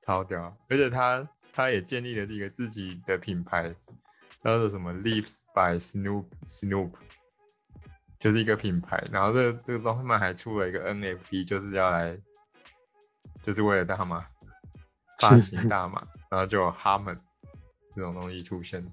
[0.03, 0.57] 超屌！
[0.69, 3.73] 而且他他也建立了一个自己的品牌，
[4.43, 6.91] 叫做什么 Leaves by Snoop Snoop，
[8.21, 9.05] 就是一个品牌。
[9.11, 12.17] 然后这这个东西们还出了一个 NFT，就是要来，
[13.43, 14.25] 就是为了大麻
[15.19, 17.21] 发行大麻，然后就有哈们
[17.97, 18.89] 这种东西出现。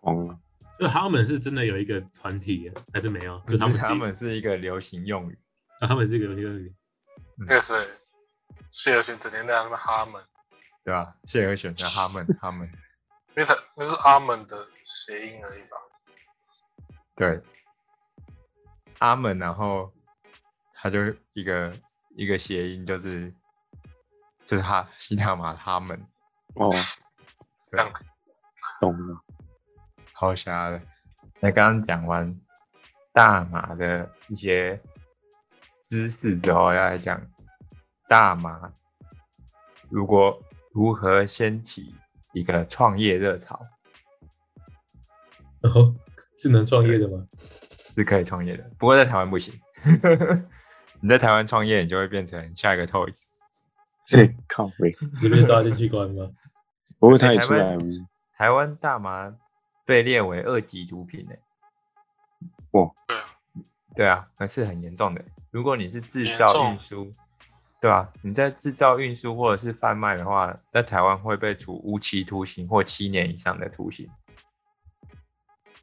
[0.00, 0.36] 狂啊！
[0.80, 3.40] 就哈们是真的有一个团体，还是没有？
[3.46, 5.38] 就是他们他们是一个流行用语，
[5.78, 6.74] 啊，他们是一个流行用语
[7.36, 7.88] 那个谁，
[8.68, 10.20] 谢尔逊整天在那边哈们，
[10.82, 11.14] 对吧？
[11.24, 12.68] 谢尔选在哈们，哈们
[13.34, 15.76] 那是那是阿门的谐音而已吧？
[17.14, 17.42] 对，
[18.98, 19.92] 阿门，然后
[20.74, 20.98] 他就
[21.32, 21.76] 一个
[22.16, 23.32] 一个谐音，就是
[24.46, 26.06] 就是他西塔马他们，
[26.54, 26.70] 哦，
[27.70, 27.92] 这样
[28.80, 29.22] 懂了。
[30.12, 30.80] 好瞎的。
[31.40, 32.40] 那刚刚讲完
[33.12, 34.80] 大麻的一些
[35.84, 37.20] 知识之后，要来讲
[38.08, 38.72] 大麻
[39.90, 41.94] 如果如何掀起
[42.32, 43.66] 一个创业热潮，
[45.60, 45.92] 然后
[46.42, 47.24] 是能创业的吗？
[47.94, 48.68] 是可以创业的。
[48.76, 49.54] 不过在台湾不行，
[51.00, 53.26] 你在台湾创业，你就会变成下一个 Toys。
[54.08, 56.28] 嘿，靠背，直接抓进去关吗？
[56.98, 58.08] 不会他也台湾出来吗？
[58.36, 59.36] 台湾大麻
[59.86, 61.32] 被列为二级毒品呢、
[62.72, 63.24] 对啊，
[63.94, 65.24] 对啊，那是很严重的。
[65.52, 67.14] 如果你是制造运输，
[67.80, 74.08] 对啊，你在制造运输或者是贩卖的话，在台湾会被处无期徒刑或七年以上的徒刑。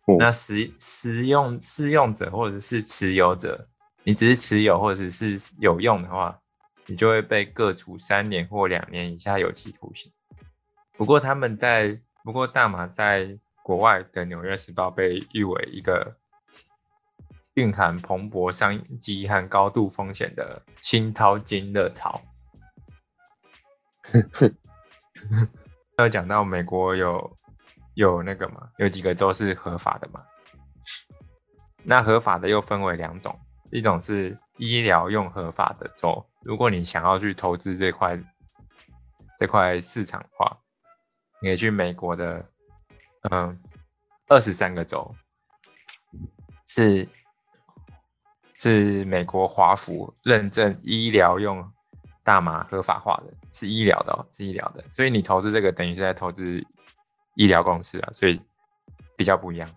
[0.10, 3.68] 哦那使使用试用者或者是持有者，
[4.04, 6.40] 你只是持有或者是有用的话，
[6.86, 10.12] 你就会被各处三年或两年以下有期徒刑。
[10.98, 16.18] 不过他们在不过大麻在国外的《纽约时报》被誉为一个
[17.54, 22.22] 蕴含蓬勃商机和高度风险的新淘金热潮。
[25.98, 27.38] 要讲到美国有
[28.00, 30.24] 有那个嘛，有几个州是合法的嘛？
[31.84, 33.38] 那合法的又分为两种，
[33.72, 38.18] 一种是医疗用合法的州，如果你想要去投资这块
[39.38, 40.60] 这块市场的话，
[41.42, 42.46] 你可以去美国的
[43.30, 43.62] 嗯
[44.30, 45.14] 二十三个州，
[46.66, 47.10] 是
[48.54, 51.70] 是美国华府认证医疗用
[52.24, 56.66] 大麻合法化的，是医疗的、哦，是医疗的，所以你投资这个等于是在投资
[57.36, 58.42] 医疗公司啊，所以
[59.16, 59.70] 比较不一样。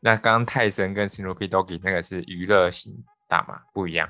[0.00, 4.08] 那刚刚泰森跟 Snoopy Doggy 那个是娱乐型大麻，不一样。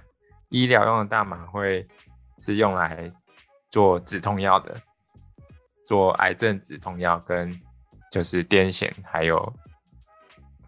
[0.50, 1.88] 医疗用的大麻会
[2.40, 3.10] 是用来
[3.70, 4.80] 做止痛药的，
[5.86, 7.60] 做癌症止痛药跟
[8.10, 9.54] 就是癫痫，还有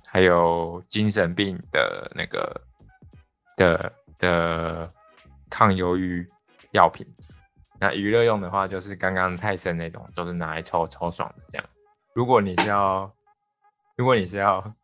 [0.06, 2.60] 还有精神病的那个
[3.56, 4.92] 的的
[5.48, 6.28] 抗忧郁
[6.72, 7.06] 药品。
[7.78, 11.66] 那娱乐用的话，就是刚刚泰森那种，就是拿来抽抽爽的这样。
[12.14, 13.14] 如果你是要，
[13.96, 14.74] 如果你是要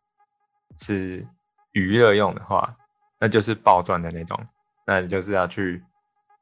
[0.77, 1.27] 是
[1.71, 2.77] 娱乐用的话，
[3.19, 4.47] 那就是爆赚的那种，
[4.85, 5.83] 那你就是要去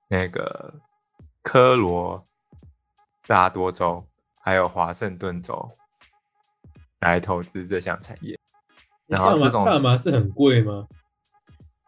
[0.08, 0.76] 那个
[1.42, 2.28] 科罗
[3.28, 4.06] 拉多州
[4.40, 5.68] 还有华盛顿州
[7.00, 8.40] 来投资这项产业。
[9.08, 10.88] 然后大麻这种大麻是很贵吗？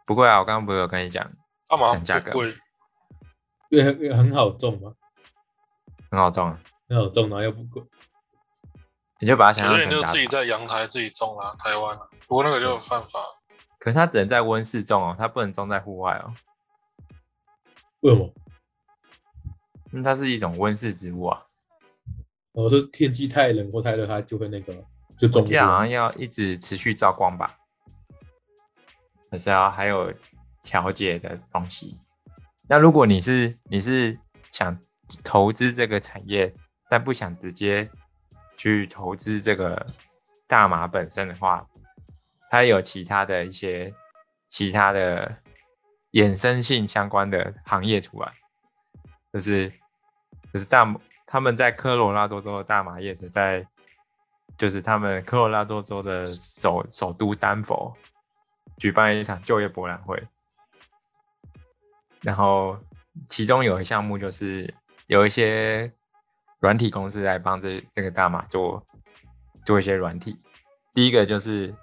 [0.05, 1.31] 不贵啊，我刚刚不是有跟你讲，
[1.67, 2.55] 干嘛讲价格贵？
[3.69, 4.93] 因为因为很好种嘛，
[6.09, 7.83] 很好种啊，很好种，然后又不贵。
[9.19, 10.05] 你就把它想象成。
[10.05, 13.19] 自己在阳台自己种啊，台湾啊，不过那个就犯法。
[13.79, 16.33] 可是它只能在温室种哦，它不能种在户外哦，
[18.01, 18.33] 为什么？
[19.91, 21.43] 因为它是一种温室植物啊。
[22.51, 24.73] 我说天气太冷或太热，它就会那个
[25.17, 25.89] 就种这样好像。
[25.89, 27.57] 要一直持续照光吧，
[29.31, 30.13] 还是要还有
[30.63, 31.99] 调节的东西。
[32.67, 34.19] 那如果你是你是
[34.51, 34.79] 想
[35.23, 36.55] 投资这个产业，
[36.89, 37.89] 但不想直接
[38.57, 39.87] 去投资这个
[40.47, 41.67] 大麻本身的话，
[42.49, 43.93] 它有其他的一些
[44.49, 45.37] 其他的
[46.11, 48.33] 衍生性相关的行业出来，
[49.31, 49.71] 就是
[50.51, 50.93] 就是大
[51.25, 53.67] 他们在科罗拉多州的大麻业者在，
[54.57, 57.95] 就是他们科罗拉多州的首首都丹佛
[58.77, 60.23] 举办一场就业博览会，
[62.21, 62.79] 然后
[63.27, 64.73] 其中有一项目就是
[65.05, 65.91] 有一些
[66.59, 68.85] 软体公司来帮这这个大马做
[69.65, 70.37] 做一些软体，
[70.93, 71.75] 第一个就是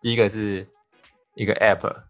[0.00, 0.68] 第一个是
[1.34, 2.04] 一个 app，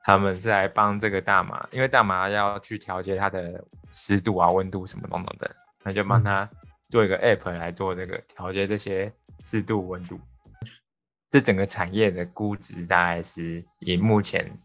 [0.00, 6.50] 他们是来帮这个大麻，因为大麻要去调节它的湿度啊、温度什么等等的，那就帮他
[6.88, 10.20] 做一个 app 来做这个调节这些湿度、温度。
[11.28, 14.60] 这整个产业的估值大概是以目前，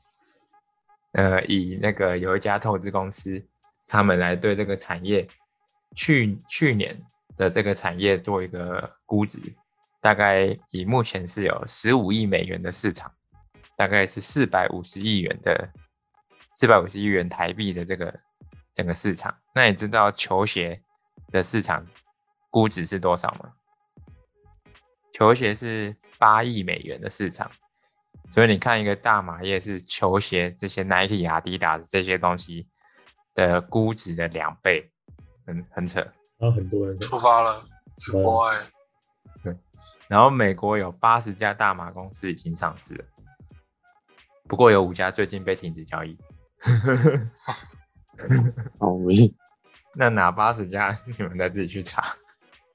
[1.14, 3.46] 呃，以那个有一家投资公司，
[3.88, 5.30] 他们来对这个产业
[5.96, 7.02] 去去年
[7.36, 9.40] 的这个产业做一个估值，
[10.02, 13.14] 大概以目前是有十五亿美元的市场，
[13.76, 15.72] 大概是四百五十亿元的
[16.56, 18.20] 四百五十亿元台币的这个
[18.74, 19.38] 整个市场。
[19.54, 20.82] 那你知道球鞋
[21.32, 21.88] 的市场
[22.50, 23.54] 估值是多少吗？
[25.14, 27.52] 球鞋是八亿美元的市场，
[28.30, 32.68] 所以你看一个大麻叶是球鞋这些 Nike、阿迪达斯这些东西
[33.34, 34.92] 的估值的两倍，
[35.48, 36.00] 很很扯。
[36.38, 38.68] 然后很多人出发了，去国外。
[39.44, 39.56] 对
[40.08, 43.06] 然后美国有八十家大麻公司已经上市了，
[44.48, 46.18] 不过有五家最近被停止交易。
[48.80, 49.34] 哦，喂，
[49.96, 50.96] 那哪八十家？
[51.18, 52.14] 你们再自己去查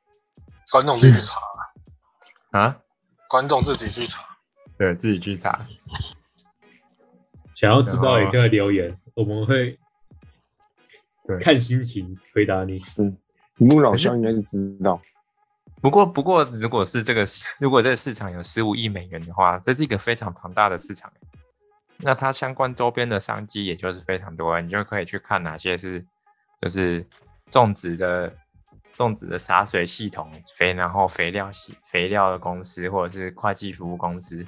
[0.72, 1.40] 观众自己去查，
[2.58, 2.78] 啊。
[3.28, 4.22] 观众自己去查。
[4.78, 5.66] 对，自己去查。
[7.54, 9.78] 想要知道也可以留言，我们会
[11.26, 12.78] 对看心情回答你。
[13.58, 15.00] 木老乡应该是知道，
[15.80, 17.24] 不过，不过，如果是这个，
[17.60, 21.12] 如果这个市场有十五亿美元的话，这是一个非常庞大的市场。
[21.98, 26.04] 那它相关周边的商机也就是非常多，你就可以去看哪些是
[26.60, 27.06] 就是
[27.50, 28.36] 种植的
[28.94, 34.44] 种植的洒水系统肥，然后肥料系肥料的公司或者是会计服务公司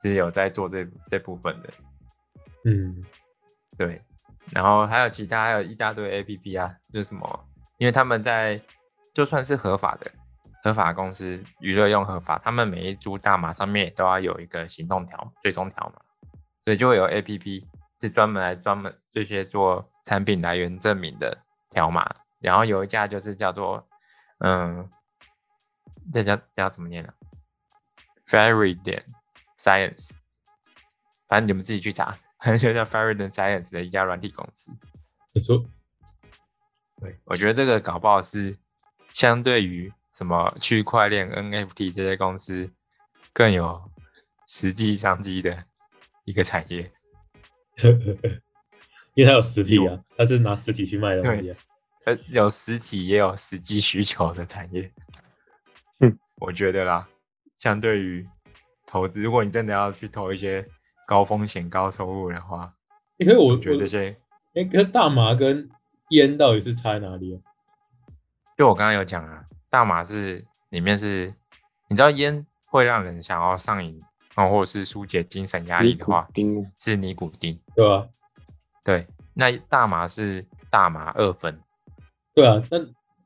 [0.00, 1.70] 是有在做这这部分的。
[2.64, 3.04] 嗯，
[3.76, 4.00] 对，
[4.50, 8.60] 然后还有其他，还有一大堆 A P P 啊，就是什么，因为他们在
[9.12, 10.10] 就算是合法的
[10.62, 16.00] 合法公司娱乐用合法，他们每一株大麻上面也都要有一个行动条追踪条码，
[16.64, 17.66] 所以就会有 A P P
[18.00, 21.38] 是专门来专门这些做产品来源证明的
[21.70, 23.86] 条码，然后有一家就是叫做
[24.38, 24.88] 嗯，
[26.12, 27.12] 这叫叫怎么念呢、
[28.26, 29.02] Fairy 点
[29.58, 30.12] Science，
[31.28, 32.16] 反正你们自己去查。
[32.38, 34.70] 反正就叫 Faraday Science 的一家软体公司。
[35.32, 35.64] 没错，
[37.00, 38.56] 对，我觉得这个搞不好是
[39.12, 42.70] 相对于什么区块链、NFT 这些公司
[43.32, 43.90] 更有
[44.46, 45.64] 实际商机的
[46.24, 46.92] 一个产业。
[49.14, 51.56] 因为它有实体啊，它是拿实体去卖的东西啊。
[52.04, 54.92] 呃，有实体也有实际需求的产业。
[56.00, 57.08] 嗯，我觉得啦，
[57.56, 58.28] 相对于
[58.86, 60.68] 投资，如果你真的要去投一些
[61.08, 62.74] 高风险高收入的话，
[63.16, 64.14] 因为我我觉得这些，
[64.52, 65.70] 哎，可是大麻跟
[66.10, 67.40] 烟到底是差在哪里啊？
[68.58, 71.32] 就我刚刚有讲啊，大麻是里面是，
[71.88, 74.02] 你知道烟会让人想要上瘾，
[74.34, 77.58] 哦，或者是疏解精神压力的话，丁是尼古丁。
[77.74, 78.06] 对吧、
[78.84, 81.58] 对，那大麻是大麻二酚，
[82.34, 82.80] 对啊，那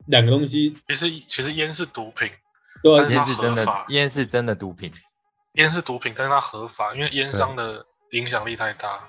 [0.06, 2.30] 两个东西，其实其实烟是毒品，
[2.80, 4.92] 对烟是真的烟是真的毒品。
[5.54, 9.08] 烟是毒品，但是它合法，因为烟商的影响力太大。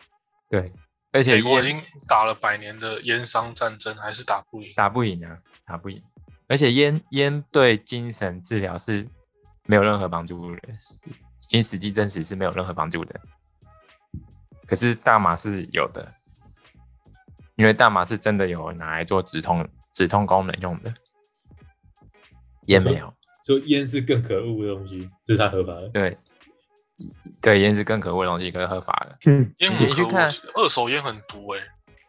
[0.49, 0.71] 对，
[1.11, 4.73] 而且美国已经打了百年的烟商战争，还是打不赢。
[4.75, 6.03] 打不赢啊，打不赢。
[6.47, 9.07] 而且烟烟对精神治疗是
[9.65, 10.61] 没有任何帮助的，
[11.47, 13.19] 经实际证实是没有任何帮助的。
[14.67, 16.13] 可是大麻是有的，
[17.55, 20.93] 因为大麻是真的有拿来做止痛止痛功能用的，
[22.65, 23.13] 烟没有。
[23.45, 25.89] 说烟是更可恶的东西，这是它合法的。
[25.89, 26.17] 对，
[27.41, 29.17] 对，烟是更可恶的东西，可是合法的。
[29.25, 31.59] 嗯，烟你很可恶去看，二手烟很毒哎、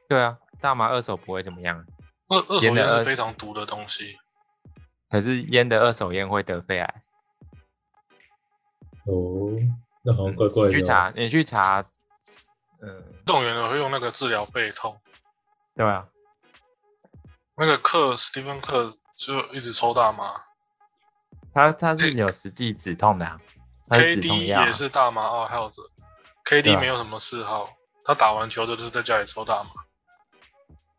[0.09, 1.85] 对啊，大麻二手不会怎么样，
[2.29, 4.17] 二二手烟是非常毒的东西。
[5.11, 7.03] 可是烟的二手烟会得肺癌。
[9.07, 9.53] 哦，
[10.03, 11.81] 那好像嗯怪怪的、哦你去查，你去查，
[12.81, 15.01] 嗯，运动员了会用那个治疗背痛，
[15.75, 16.09] 对啊，
[17.57, 20.43] 那个克史蒂芬克就一直抽大麻
[21.53, 23.41] 他他是有实际止痛的、啊，
[23.89, 25.83] ，KD 也是大麻爱好者
[26.45, 26.81] 对，KD 啊。
[26.81, 29.71] 没有什么嗜好，他打完球就是在家里抽大麻。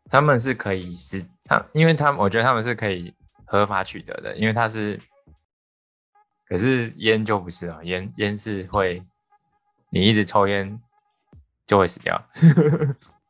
[0.08, 3.12] 他们是可以是他，因为他们我觉得他们是可以
[3.44, 5.00] 合法取得的，因为他是，
[6.48, 9.02] 可是烟就不是哦，烟烟是会，
[9.90, 10.80] 你一直抽烟
[11.66, 12.24] 就会死掉。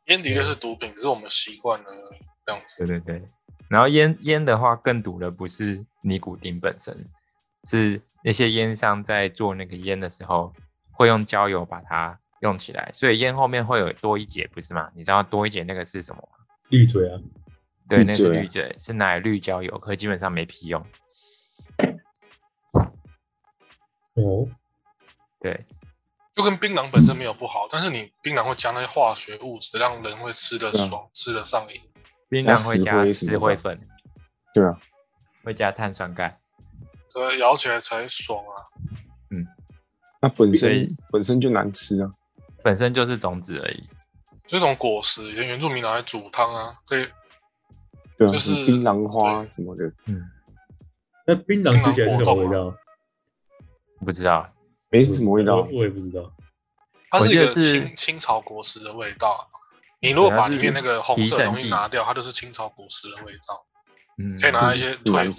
[0.05, 1.85] 烟的确是毒品，可是我们习惯了
[2.45, 2.77] 这样子。
[2.77, 3.27] 对对对，
[3.69, 7.09] 然后烟烟的话，更毒的不是尼古丁本身，
[7.67, 10.53] 是那些烟商在做那个烟的时候，
[10.91, 14.89] 会用焦油把它用起来，所以烟后面会有多一节，不是吗？
[14.95, 16.45] 你知道多一节那个是什么吗？
[16.69, 17.19] 绿嘴啊，
[17.89, 20.85] 对，那是嘴啊滤嘴，是拿来滤焦油，可基本上没屁用。
[24.15, 24.47] 哦，
[25.41, 25.65] 对，
[26.33, 31.81] 就跟槟榔本身没有不好，但是你槟榔会加那些化学物质，让人会吃得爽，吃得上瘾。
[32.29, 33.79] 槟榔会加石灰粉，
[34.53, 34.79] 对啊，
[35.43, 36.39] 会加碳酸钙。
[37.17, 38.61] 所以咬起来才爽啊！
[39.31, 39.43] 嗯
[40.21, 42.13] 那本身本身就难吃啊，
[42.63, 43.89] 本身就是种子而已。
[44.45, 47.07] 这种果实，以前原住民拿来煮汤啊，可以
[48.19, 50.29] 对啊，就是槟榔花什么的，嗯，
[51.25, 52.77] 那槟榔之前是什么味道？
[54.05, 54.47] 不知道，
[54.91, 56.31] 没什么味道我也不知道。
[57.09, 59.41] 它是一个我记得是青青草果实的味道啊。
[60.01, 63.65] 你如果把里面那个红色东西拿掉，它就是青草果实的味道，
[64.19, 65.31] 嗯，可以拿一些很退火啊，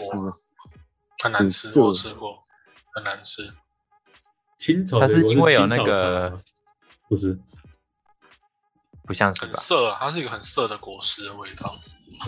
[1.23, 2.45] 很难吃，我吃过。
[2.95, 3.53] 很难吃。
[4.57, 6.37] 清炒它是因为有那个
[7.09, 7.39] 不是
[9.05, 9.47] 不像是吧？
[9.47, 11.71] 很涩啊，它是一个很涩的果实的味道。
[11.71, 12.27] 哦，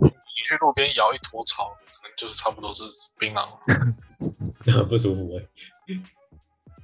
[0.00, 2.84] 你去路边摇一坨草，可能就是差不多是
[3.18, 3.58] 槟榔。
[4.64, 5.46] 很 不舒服哎。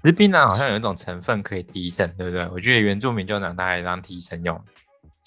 [0.03, 2.47] 其实槟榔好像有一种成分可以提神，对不对？
[2.49, 4.65] 我觉得原住民就拿它来当提神用。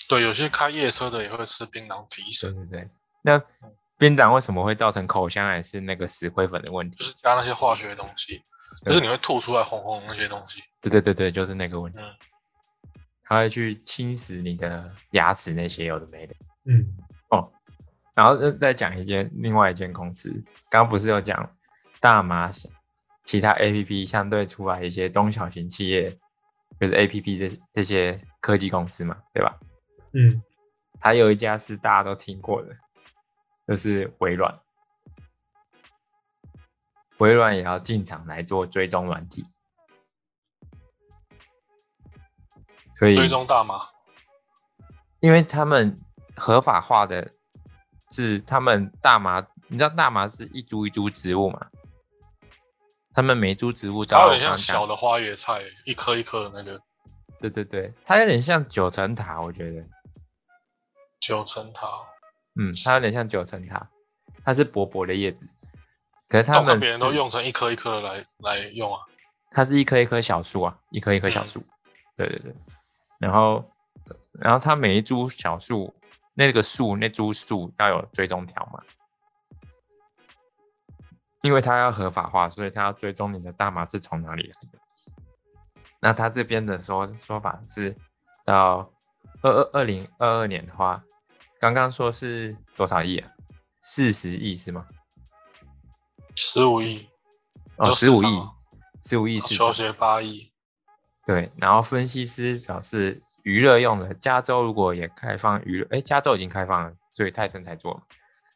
[0.07, 2.89] 对，有些开夜车的也会吃槟榔提神，对不对。
[3.23, 3.43] 那
[3.99, 5.61] 槟榔为什么会造成口腔癌？
[5.61, 6.97] 是那个石灰粉的问题。
[6.97, 8.41] 就是加那些化学东西，
[8.83, 10.63] 就是你会吐出来红红的那些东西。
[10.81, 11.99] 对对对对，就是那个问题。
[12.01, 12.05] 嗯，
[13.23, 16.35] 它会去侵蚀你的牙齿那些有的没的。
[16.65, 16.95] 嗯，
[17.29, 17.51] 哦，
[18.15, 20.31] 然后再再讲一间另外一间公司，
[20.69, 21.55] 刚刚不是有讲
[21.99, 22.49] 大麻
[23.25, 26.17] 其他 A P P 相对出来一些中小型企业，
[26.79, 29.59] 就是 A P P 这这些科技公司嘛，对吧？
[30.13, 30.41] 嗯，
[30.99, 32.75] 还有一家是大家都听过的，
[33.69, 34.51] 就是微软。
[37.19, 39.45] 微软也要进场来做追踪软体，
[42.91, 43.89] 所以追踪大麻，
[45.19, 46.01] 因为他们
[46.35, 47.31] 合法化的
[48.09, 51.69] 是他们大麻，你知道大麻是一株一株植物嘛？
[53.13, 56.81] 他们每株植物都它有点像小的花椰菜，一颗一颗的那个
[57.39, 59.85] 对对对，它有点像九层塔，我觉得，
[61.19, 61.85] 九层塔。
[62.55, 63.89] 嗯，它有点像九层塔，
[64.43, 65.47] 它是薄薄的叶子，
[66.27, 69.01] 可是他们别人都用成一颗一颗的来来用啊。
[69.51, 71.63] 它是一棵一棵小树啊，一棵一棵小嗯树，
[72.15, 72.55] 对对对，
[73.19, 73.71] 然后
[74.33, 75.95] 然后它每一株小树，
[76.33, 78.83] 那个树那株树要有追踪条码，
[81.41, 84.79] 因为它要合法化，所以它要追踪你的大麻是从哪里来的。
[85.99, 87.95] 那它这边的说说法是
[88.45, 88.93] 到
[89.41, 91.03] 二二二零二二年的话，
[91.59, 93.31] 刚刚说是多少亿啊？
[93.81, 94.85] 四十亿是吗？
[96.35, 97.07] 十五亿，
[97.75, 98.27] 哦，十五亿
[99.01, 99.73] 十五亿市场球。
[99.73, 100.51] 鞋八亿，
[101.25, 108.01] 对，然后分析师表示，娱乐用的加州如果也开放娱乐，哎，加州已经开放了，所以泰森才做嘛。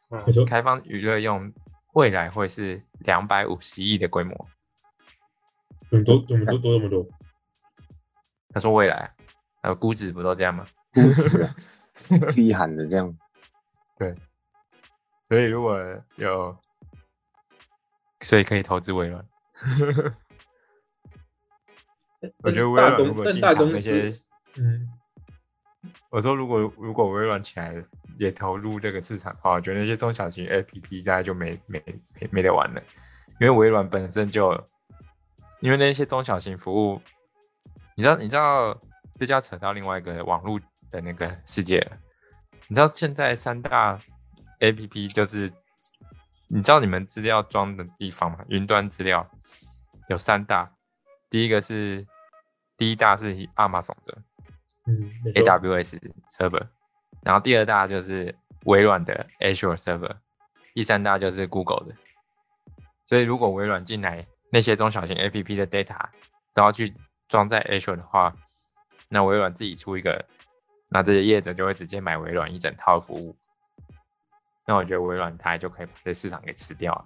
[0.09, 1.51] 嗯你，说开放娱乐用，
[1.93, 4.47] 未来会是两百五十亿的规模。
[5.89, 7.05] 怎么多怎么多多那么多？
[8.53, 9.09] 他说未来啊，
[9.61, 10.65] 还有估值不都这样吗？
[10.93, 11.55] 估值啊，
[12.27, 13.17] 自己喊的这样，
[13.97, 14.15] 对，
[15.25, 15.79] 所以如果
[16.15, 16.57] 有，
[18.21, 19.25] 所以可以投资微软。
[22.41, 24.13] 我觉得微软如果进场那些，
[24.55, 24.89] 嗯，
[26.09, 27.83] 我说如果如果微软起来
[28.17, 31.83] 也投入这个市场的话，我觉得那些中小型 APP 大概就没没
[32.13, 32.81] 没没得玩了，
[33.41, 34.51] 因为微软本身就，
[35.59, 37.01] 因为那些中小型服务，
[37.95, 38.81] 你知道你知道
[39.19, 40.59] 这就要扯到另外一个网络
[40.93, 41.97] 的那个世界了，
[42.67, 43.99] 你知道现在三大
[44.59, 45.51] APP 就是，
[46.47, 48.45] 你知道你们资料装的地方吗？
[48.47, 49.27] 云端资料
[50.07, 50.71] 有三大，
[51.31, 52.05] 第一个是
[52.77, 54.21] 第一大是 Amazon 的。
[54.85, 56.67] 嗯 AWS server，
[57.23, 58.35] 然后第二大就是
[58.65, 60.17] 微软的 Azure server，
[60.73, 61.95] 第三大就是 Google 的。
[63.05, 66.09] 所以如果微软进来，那些中小型 APP 的 data
[66.53, 66.93] 都要去
[67.29, 68.35] 装在 Azure 的话，
[69.07, 70.25] 那微软自己出一个，
[70.93, 73.35] 那这些业者就会直接买微软一整套服务。
[74.65, 77.05] 那我觉得微软它就可以把这市场给吃掉了。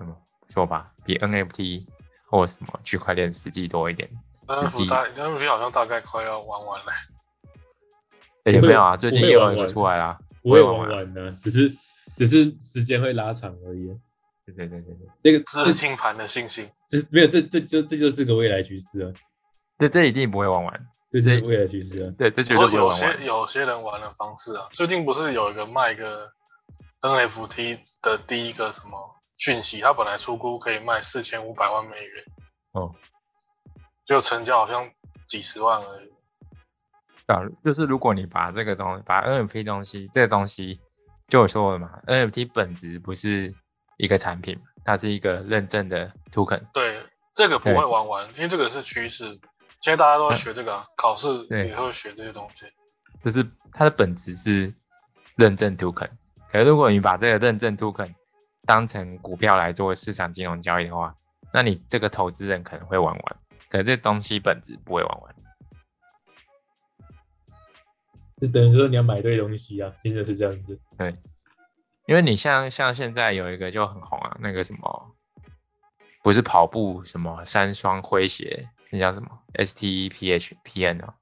[0.00, 0.92] 嗯，不错吧？
[1.04, 1.86] 比 NFT
[2.26, 4.08] 或什么区块链实际多一点。
[4.48, 6.92] 实 NFT 际大 NFT 好像大概快要玩完了。
[8.44, 11.76] 欸也不会没有啊，最近不会也有出来啦，不会玩完的，只是
[12.16, 13.88] 只是时间会拉长而已。
[14.46, 19.12] 对对对对对，那个资这金盘的信心，这没有这这就这就是个未来趋势啊，
[19.78, 22.12] 这这一定不会玩完，这就是未来趋势啊。
[22.18, 22.92] 对，这绝对不会玩完。
[22.92, 26.30] 些有些人玩的方式啊，最近不是有一个卖个
[27.00, 32.24] NFT 的第一个什么讯息，它本来出估可以卖四千五百万美元，
[32.72, 32.94] 哦，
[34.04, 34.90] 就成交好像
[35.26, 36.10] 几十万而已。
[37.26, 40.80] 啊，就是如果你把这个东西，把 NFT 东西，这个东西，
[41.28, 43.54] 就我说的嘛，NFT 本质不是
[43.96, 46.70] 一个产品，它是一个认证的 token。
[46.72, 49.40] 对，这个不会玩完，因为这个是趋势。
[49.80, 52.66] 现在大家都在学这个、啊，考试对也会学这些东西。
[53.24, 54.74] 就是它的本质是
[55.36, 56.10] 认证 token。
[56.50, 58.14] 可是如果你把这个认证 token
[58.64, 61.14] 当成股票来做市场金融交易的话，
[61.52, 63.36] 那你这个投资人可能会玩完，
[63.68, 65.34] 可是这东西本质不会玩完。
[68.40, 70.78] 就等于说你要买对东西啊，真的是这样子。
[70.96, 71.16] 对，
[72.06, 75.16] 因为你像像现在有一个就很红啊，那个什么，
[76.22, 81.14] 不是跑步什么三双灰鞋，那叫什么 S T E P H P N 哦，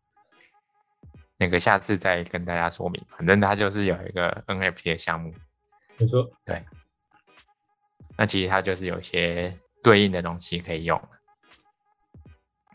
[1.36, 3.04] 那个下次再跟大家说明。
[3.08, 5.34] 反正它就是有一个 N F T 的项目，
[5.98, 6.64] 没错，对，
[8.16, 11.00] 那其实它就是有一些对应的东西可以用。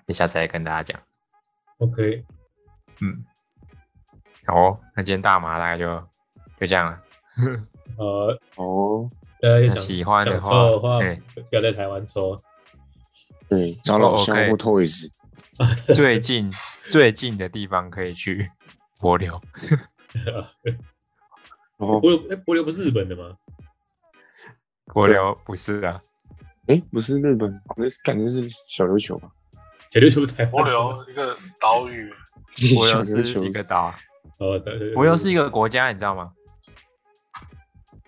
[0.05, 1.01] 等下次再跟大家讲。
[1.77, 2.25] OK，
[2.99, 3.25] 嗯，
[4.45, 5.87] 好哦，那今天大麻大概就
[6.59, 7.03] 就这样了。
[7.97, 12.43] 呃，哦，大家想喜欢的想话抽的话嘿，不要在台湾抽。
[13.52, 15.10] 对，找老乡哦 OK 或 Toys，
[15.93, 16.49] 最近
[16.89, 18.49] 最近的地方可以去
[19.02, 19.41] 柏流，
[20.16, 20.41] 然
[21.78, 23.36] 后柏流，哎，柏流不是日本的吗？
[24.88, 26.02] 柏流不是啊，
[26.68, 29.30] 哎，不是日本，那是感觉是小琉球吧？
[29.89, 30.52] 小琉球是台湾。
[30.52, 32.10] 柏流一个岛屿，
[32.74, 33.99] 柏流是一个岛啊，
[34.38, 36.32] 哦，对对，对柏流是一个国家，你知道吗？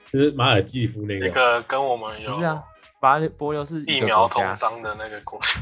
[0.09, 1.61] 就是马尔济夫那个那个。
[1.61, 2.63] 个跟我们有不是啊，
[3.03, 5.59] 柏柏流是疫苗国家通，商的那个国家。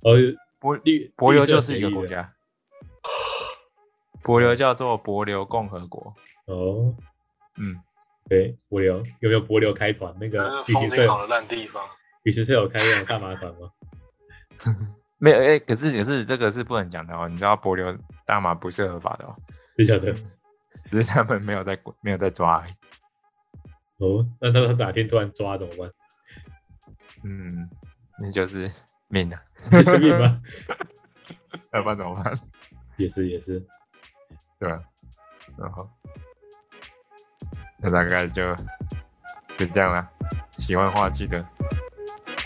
[0.00, 0.16] 哦，
[0.58, 2.32] 柏绿柏流绿色就是一个国家，
[4.22, 6.14] 柏流叫做柏流共和国。
[6.46, 6.94] 哦，
[7.58, 7.76] 嗯，
[8.26, 10.16] 对，柏流有没有柏流开团？
[10.18, 11.84] 那那个是旅行社风景好的烂地方，
[12.22, 13.70] 旅行社有开那种大麻团吗？
[15.18, 17.94] 没有哎、可是可是这个是不能讲的哦，你知道柏流
[18.24, 19.36] 大麻不是合法的哦，
[19.76, 20.14] 不晓得。
[20.86, 22.72] 只是他们没有在没有在抓而已。
[23.98, 25.92] 哦，那他他哪天突然抓怎么办？
[27.24, 27.68] 嗯，
[28.18, 28.70] 那就是
[29.08, 30.40] 命啊， 这是命吗？
[31.72, 32.34] 要不然怎么办？
[32.96, 33.64] 也是也是。
[34.58, 34.80] 对吧？
[35.58, 35.88] 然后，
[37.78, 38.54] 那大概就
[39.58, 40.08] 就这样了。
[40.52, 41.44] 喜欢的话记得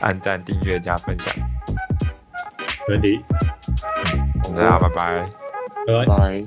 [0.00, 1.34] 按赞、订阅、加分享。
[2.88, 3.22] 没问题。
[4.54, 5.20] 大家拜拜。
[5.86, 6.16] 拜拜。
[6.16, 6.44] 拜。